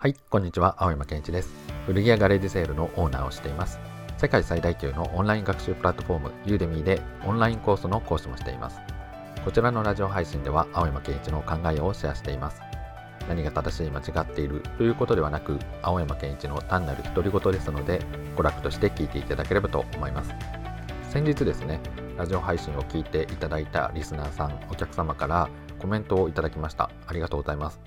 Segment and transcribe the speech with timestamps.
[0.00, 0.76] はい、こんにちは。
[0.78, 1.50] 青山健一です。
[1.86, 3.80] 古着屋ガレージセールのオーナーをしています。
[4.16, 8.78] 世界最大級のオンライン学習プラットフォーム、ユーデミーでオンラインコースの講師もしています。
[9.44, 12.62] こちらのラジオ配信では、青山健一の考えをシェアしています。
[13.28, 18.00] 何が正しい、間違っているということではなく、青山健一の単なる独り言ですので、
[18.36, 20.32] 娯楽として聞いていただければと思います。
[21.10, 21.80] 先日ですね、
[22.16, 25.48] ラジオ配信を聞いていただいたリスナーさん、お客様から
[25.80, 26.88] コメントをいただきました。
[27.08, 27.80] ありがとうございます。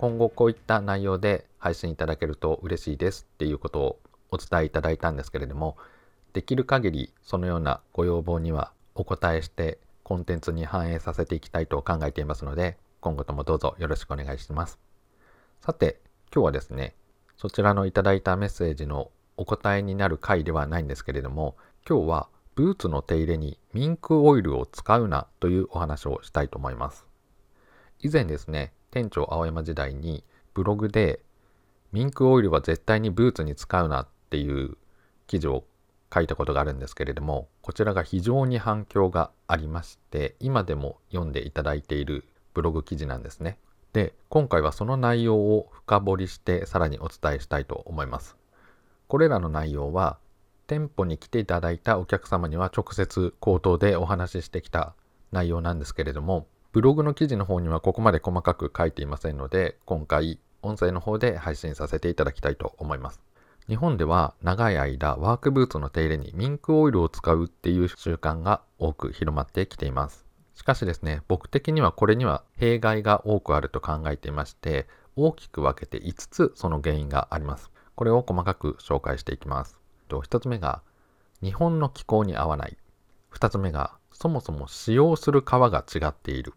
[0.00, 4.00] 今後こういった内容で配信いただけると嬉しいですっていうことを
[4.30, 5.76] お伝えいただいたんですけれども、
[6.32, 14.78] できる限りそのようなご要望にはお答えしてコンテンツに反映させていきたいと考えていますので、今後ともどうぞよろしくお願いします。
[15.60, 16.00] さて、
[16.34, 16.94] 今日はですね、
[17.36, 27.04] そちらのいただいたメッセージのお答えになる回ではないんですけれども、今日はブーツの手入れにミンクオイルを使うなというお話をしたいと思います。
[27.98, 31.20] 以前ですね、店長青山時代にブログで
[31.92, 34.76] ミンクオイルは絶対にブーツに使うなっていう
[35.26, 35.64] 記事を
[36.12, 42.24] 書いたことがあるんですけれどもこちらが非常に反響がありまして今でも読んでいただいている
[42.54, 43.58] ブログ記事なんですね。
[43.92, 48.36] で今回はその内容を深掘りしてさらにお伝えしたいと思います。
[49.08, 50.18] これらの内容は
[50.66, 54.94] 店舗に来ていただいたお客様には直接口頭でお話ししてきた
[55.32, 63.20] 内容なんですけれどもブログの記事の方にはここまで細かく書いていませんので、今回音声の方で配信させていただきたいと思います。
[63.66, 70.26] 日本では長い間ワークブーツの手入れにミンクオイルを使うっていう習慣が多く広まってきています。
[70.54, 77.72] しかしですね、僕的にはこれには弊害が多くあると考えていまして、大きく分けて5つその原因があります。
[77.96, 79.80] これを細かく紹介していきます。
[80.08, 80.82] 1つ目が
[81.42, 82.76] 日本の気候に合わない。
[83.32, 86.54] 2つ目がそもそも使用する革が違っている。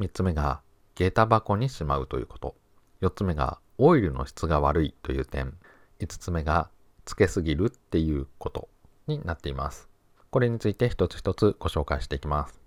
[0.00, 0.60] 3つ目が
[0.94, 2.54] 下駄箱にしまうということ。
[3.00, 5.54] 4つ目がオイルの質が悪いという点。
[6.00, 6.68] 5つ目が
[7.04, 8.68] つけすぎるっていうこと
[9.06, 9.88] になっています。
[10.30, 12.60] これについて一つ一つご紹介していきます。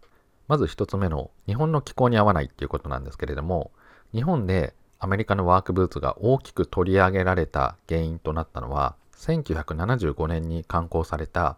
[0.47, 3.71] まず1つ目の日本の気候に合わないっていうことなんですけれども、
[4.13, 11.57] 日本でアメリカのワークブーツが大きく取り上げられた原因となったのは、1975年に刊行された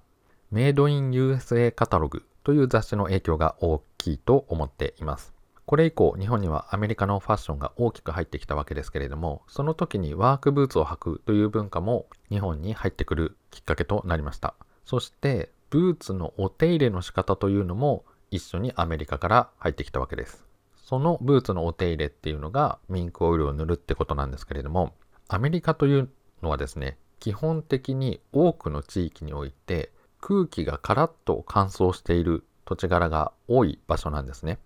[0.51, 5.33] メイドイン USA カタログという雑誌の影響が大きいと思っています。
[5.65, 14.55] これ以降、日本にはアメリカのファッションが大きく入ってきたわけですけれども、その時にワークブーツを履くという文化も日本に入ってくるきっかけとなりました。
[14.83, 20.45] そして、ブーツのお手入れの仕方というのも一緒にアメリカから入ってきたわけです。
[20.75, 24.95] そのブーツのお手入れっていうのがミンクオイルを塗るってことなんですけれども、
[25.29, 26.09] アメリカという
[26.41, 34.59] のはですね、基本的に多くの地域において空気がカラッと乾燥している土地柄が多い場所なんですね。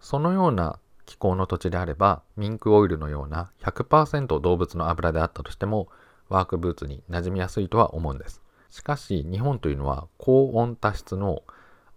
[0.00, 5.88] そのような気候の土地であれば、ミンクオイルのような100%動物の油であったとしても、
[6.28, 8.42] ワークブーツに馴染みやすいとは思うんです。
[8.68, 11.44] しかし、日本というのは高温多湿の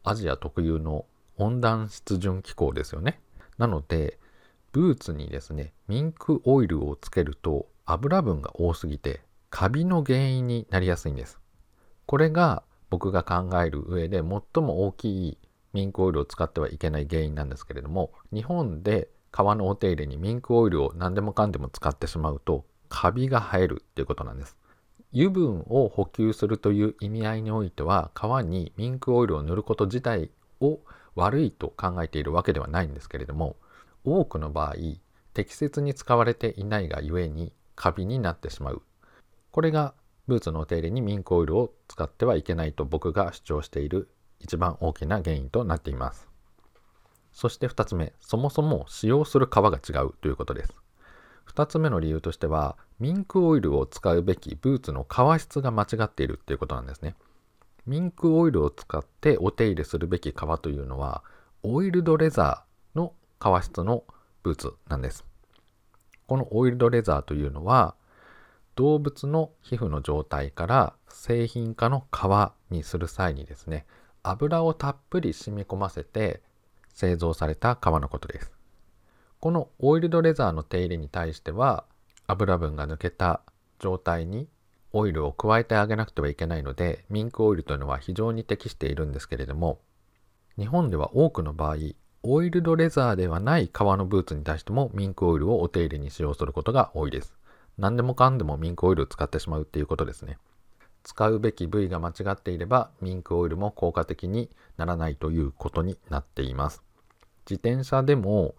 [0.03, 1.05] アジア特有の
[1.37, 3.19] 温暖湿潤気候ですよね。
[3.57, 4.19] なので、
[4.71, 11.39] ブーツにですね、ミンクオイルをつけると油分が多すぎてカビの原因になりやすいんです。
[12.05, 14.23] これが僕が考える上で最
[14.63, 15.37] も大きい
[15.73, 24.57] ミンクオイルを使ってはいけない原因なんですけれども日本で革のお手入れにミンクオイルを何でもかんでも使ってしまうとカビが生えるっていうことなんです。
[25.13, 30.29] 油分を補給するという意味合いにおいては革にミンクオイルを塗ること自体
[30.59, 30.79] を
[31.15, 33.55] 悪いと考えているわけではないんですけれども
[34.03, 34.75] 多くの場合
[35.33, 38.81] 適切に使われていないがゆえにカビになってしまう。
[39.51, 39.93] これが
[40.29, 44.09] ブーツのお手入れにミンクオイルを使ってはいけないと僕が主張している
[44.39, 46.29] 一番大きな原因となっています。
[47.33, 50.73] そして2つ目、そもそも使用する皮が違うということです。
[51.47, 57.15] 2つ目の理由としては、ミンクオイルを使うべきブーツの革質が間違っているということなんですね。
[57.87, 61.23] ミンクオイルを使ってお手入れするべき革というのは、
[61.63, 64.03] オイルドレザーの革質の
[64.43, 65.25] ブーツなんです。
[66.27, 67.95] このオイルドレザーというのは、
[68.79, 73.85] 動物の皮膚の状態から製品化の革にする際にですね、
[74.23, 76.41] 油をたっぷり染み込ませて
[76.93, 78.53] 製造された革のことです。
[79.41, 81.83] このオイルドレザーの手入れに対しては
[82.25, 83.41] 油分が抜けた
[83.79, 84.47] 状態に
[84.93, 89.79] オイルを加えてあげなくてはいけないのでミンクオイルというのは非常に適しているんですけれども
[90.57, 91.75] 日本では多くの場合
[92.23, 97.38] オイルドレザーではない革のブーツに対してもミンクオイルをお手入れに使用することが多いです。
[97.79, 100.37] 何でもかんでもミンクオイルを使ってしまうっていうことですね。
[101.03, 106.83] 使うべき部位が間違っていればミンクオイルも効果的にならないということになっています。
[107.49, 108.53] 自転車でも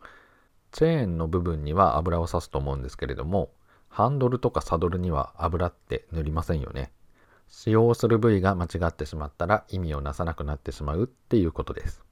[0.73, 3.51] チェーンの部分には油を差すと思うんですけれども
[3.91, 6.91] ハンドルとかサドルには油って塗りませんよね。
[7.49, 12.03] 使用する部位が間違ってしまったら意味をなさなくなってしまうっていうことです。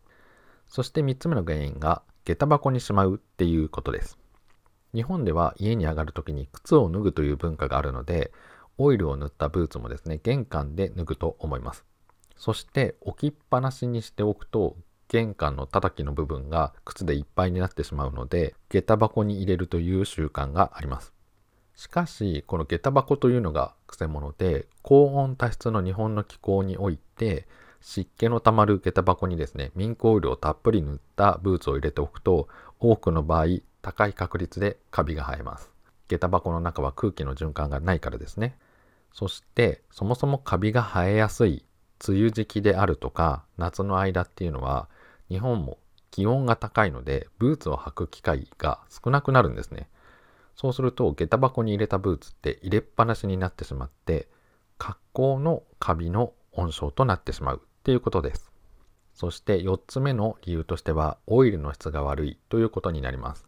[0.66, 4.18] そして3つ目の原因が下駄箱にしまうっていうことです。
[4.94, 8.32] 日本では家に上がる時に靴を脱ぐという文化があるので、
[8.78, 11.84] オイルを塗ったブーツもですね、玄関で脱ぐと思います。
[12.36, 14.76] そして置きっぱなしにしておくと、
[15.08, 21.12] 玄関の叩きの部分が靴でいっぱいになってしまうので、下駄箱に入れるという習慣があります。
[21.74, 27.48] しかし、この下駄箱というのがくせ者で、高温多湿の日本の気候において、
[27.80, 32.48] 湿気のたまる下駄箱にですね、ミンクオイルをたっぷり塗ったブーツを入れておくと、
[32.78, 33.46] 多くの場合、
[33.82, 35.70] 高い確率でカビが生えます。
[36.08, 38.56] 下駄箱の中は空気の循環がないからですね。
[39.12, 41.64] そして、そもそもカビが生えやすい
[42.06, 44.88] 梅雨時期であるとか、夏の間っていうのは、
[45.28, 45.78] 日本も
[46.10, 49.88] 気温が高いので、ブーツを履く機会が少なくなるんですね。
[50.56, 54.28] そうすると、下駄箱に入れたブーツって入れっぱなしになってしまって、
[54.78, 58.52] 格好のカビの温床となってしまうっていうことです。
[59.14, 63.47] そして4つ目の理由としては、オイルの質が悪いということになります。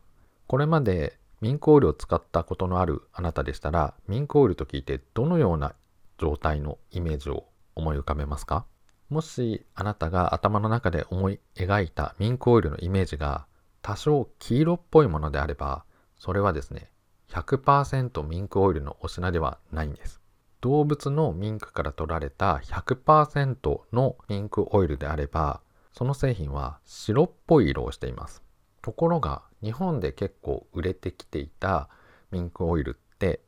[0.51, 5.77] これまでミンクオイルを使ったことのあるあなたでしたら、ミンクオイルと聞いてどのような
[6.19, 8.67] 状態のイメージを思い浮かべますか？
[9.11, 13.47] もしあなたが頭の中で思い描いたミンクオイルのイメージが
[13.81, 15.85] 多少黄色っぽいものであれば、
[16.19, 16.91] それはですね、
[17.29, 20.21] 100%ミンクオイルのお品ではないんです。
[20.63, 25.61] 動物のミンクから取られた100%のミンクオイルであれば、
[25.93, 28.43] その製品は白っぽい色をしています。
[28.83, 31.89] ところが、日本で結構売れてきていた
[32.31, 33.41] ミンクオイルって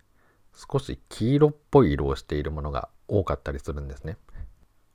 [0.54, 4.16] 少し黄色っぽい色をしているものが多かったりするんですね。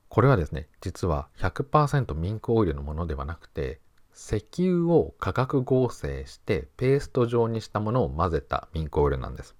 [0.08, 3.80] これはですね、実は100%ミンクオイルのものではなくて、
[4.14, 9.54] 石油を化学合成してペースト状にしたものを混ぜたミンクオイルなんです。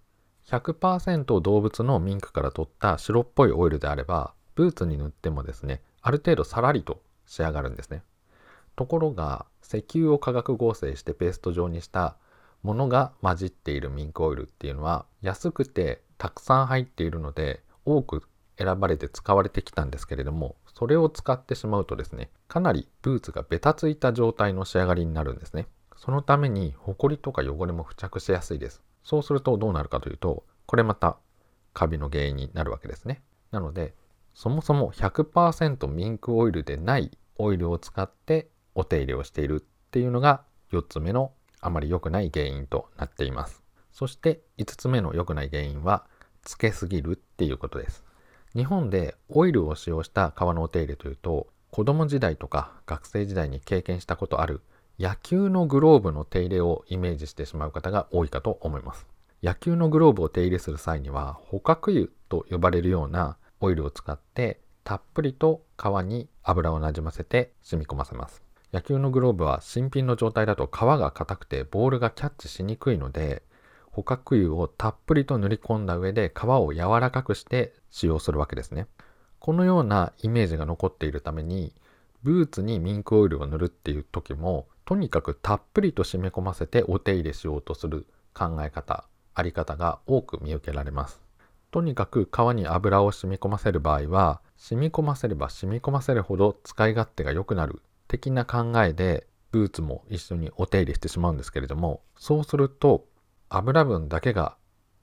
[0.46, 8.02] 100%動物のミンクから取った白っぽいオイルであれば、ブーツに塗ってもですね、ある程度さらりと仕上がるんですね。
[8.78, 12.16] ところが、石油を化学合成してペースト状にした
[12.62, 18.22] ものが混じっているミンクオイルっていうのは、安くてたくさん入っているので、多く
[18.56, 25.66] 選ばれて使われてきたんですけれども、それを使ってしまうとですね、かなりブーツがベタついた状態の仕上がりになるんですね。
[25.96, 28.80] そのために、ホコリとか汚れも付着しやすいです。
[29.02, 31.18] そうするとどうなるかというと、これまた
[31.72, 33.22] カビの原因になるわけですね。
[33.50, 33.96] なので、
[34.34, 38.48] そもそも100%ミンクオイルでないオイルを使って
[38.78, 40.42] お手入れをしているっていうのが
[40.72, 43.62] 4つ目のあまり良くない原因となっています。
[43.92, 46.06] そして5つ目の良くない原因は、
[46.42, 48.04] つけすぎるっていうことです。
[48.54, 54.62] 日本でオイルを使用した革のお手入れというと子供時代とか学生時代に経験したことある
[54.98, 59.06] 野球のグローブの手入れをイメージしてしまう方が多いかと思います
[59.42, 73.42] 野球のグローブを手入れする際には捕獲油と呼ばれるようなオイルを使ってたっぷりと皮に油をなじませて染み込ませます野球のグローブは新品の状態だと皮が硬くてボールがキャッチしにくいので
[73.90, 78.86] 捕獲油をたっぷりと塗り込んだ上で皮を柔らかくして使用するわけですね。
[79.38, 81.72] このようなイメージが残っているために
[82.22, 89.04] ブーツにミンクオイルを塗るっていう時もとにかくたっぷりと染み込ませてお手入れしようとする考え方
[89.34, 91.20] あり方が多く見受けられます
[91.70, 103.06] とにかく皮に油を染み込ませる場合は染み込ませれば染み込ませるほど使い勝手が良くなる的な考えでブーツも一緒にお手入れしてしまうんですけれどもそうすると
[103.50, 104.56] 油分だけが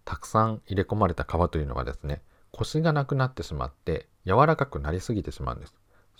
[0.06, 2.22] たくさん入れ込まれた皮というのはですね、
[2.52, 5.74] コシがなくなってしまって柔らかくなりすぎてしまうんです。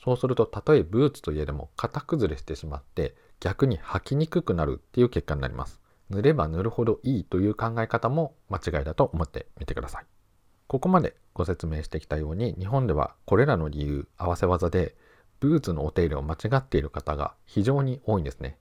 [0.04, 5.80] そうすると、たとえブーツといえども型崩れしてしまって逆に履きにくくなるっていう結果になります。
[6.10, 10.06] 塗れば塗るほどいいという考え方も間違いだと思ってみてください。
[10.68, 14.96] ここまでご説明してきたように日本ではこれらの理由合わせ技で
[15.46, 18.58] ブーツのお手入れを間違っている方が非常に多いんですね。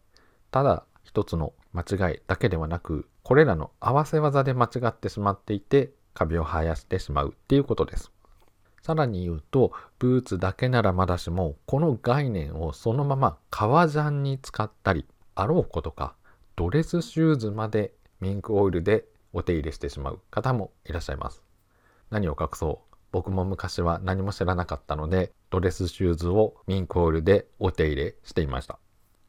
[0.50, 8.12] ただ一つの間違いだけではなくこれらの合わせ技で間違ってしまっていてカビを生やしてしまうっていうことです。
[8.82, 16.14] さらに言うと、ブーツだけならまだしも、この概念をそのまま革ジャンに使ったり、あろうことか、
[16.54, 21.42] ドレスシューズまでミンクオイルでお手入れしてしまう方もいらっしゃいます。
[22.10, 22.93] 何を隠そう？
[23.14, 28.80] 僕も昔は何も知らなかったので、ドレスシューズをミンクオイルでお手入れしていました。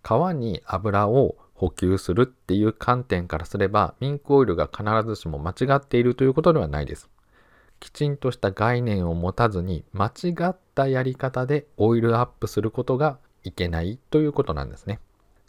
[0.01, 7.11] 革に油を補給するっていう観点からすれば、ミンクオイルが必ずしも間違っているということではないです。
[7.79, 14.99] きちんとした概念を持たずに、間違ったやり方でオイルアップすることがいけないということなんですね。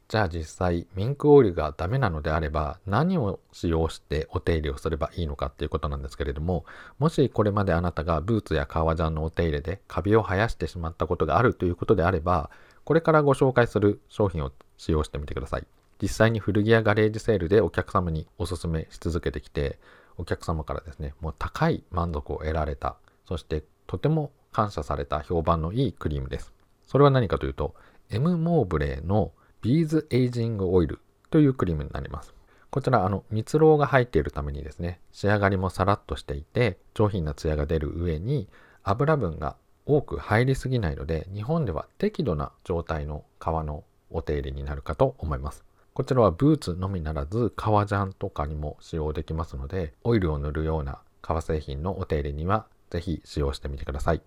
[0.09, 6.65] じゃあ実際ミンクオイルがダメなのであれば何を使用してお手入れをすればいいのかっていうことなんですけれども
[7.01, 12.51] もしこれまであなたがブーツや革ジャンのお手入れでカビを生やしてしまったことがあるということであれば
[12.85, 15.67] これからご紹介する商品を使用してみてください。
[16.01, 19.79] 実際に古着屋ガレージセールでお客様におすすめし続けてきて
[20.19, 22.97] お客様からですねもう高い満足を得られた
[23.27, 26.53] そしてとても感謝された評判のいいクリームです。
[26.87, 27.75] それは何かというと
[28.11, 29.33] M モーブレーの
[29.67, 32.33] ビーズエイジングオイルというクリームになります。
[32.71, 38.49] こちら、あの、蜜蝋が入っているためにですね、仕上がりもさらっとしていて、上品なツヤが出る上に、
[38.85, 45.65] 油分が多く入りすぎないので、日本では適度な状態の革のお手入れになるかと思います。
[45.95, 54.23] こちらはブーツのみならず、革ジャンとかにも使用できますので、オイルを塗るような革製品のお手入れには、ぜひ使用してみてください。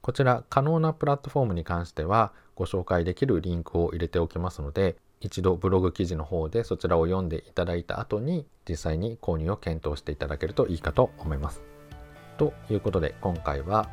[0.00, 11.62] こちら可能なプラットフォームに関してはご紹介できるリンクを入れておきますので一度ブログ記事の方でそちらを読んでいただいた後に実際に購入を検討していただけるといいかと思います。
[12.36, 13.88] ということで今回は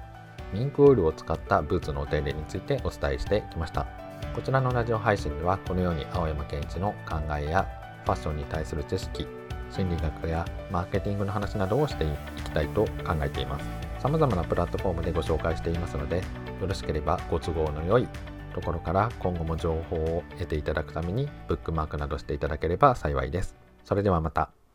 [0.54, 3.88] ミンクオイルを使ったブーツのお手入れについてお伝えしてきました。
[4.36, 7.66] こちらのラジオ配信ではこのように青山健一の考えや
[8.04, 9.28] ファッションに対する知識
[9.72, 12.08] 心理学やマーケティングの話などをしてい
[12.44, 13.66] きたいと考えています。
[14.04, 18.10] 様々なプラットフォームでご紹介していますので、よろしければご都合の良い
[18.58, 23.56] ところから今後も情報を得ていただくためにブックマークなどしていただければ幸いです。
[23.84, 24.58] それではまた。